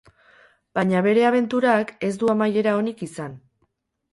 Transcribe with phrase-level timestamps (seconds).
[0.77, 3.37] Baina bere abenturak ez du amaiera onik izan.